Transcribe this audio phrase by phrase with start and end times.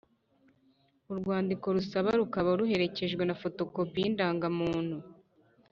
[1.11, 4.97] Urwandiko rusaba rukaba ruherekejwe na fotokopi y’indangamuntu